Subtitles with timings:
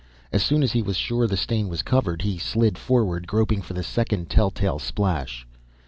[0.33, 3.75] As soon as he was sure the stain was covered he slid forward, groping for
[3.75, 5.45] the second telltale splash.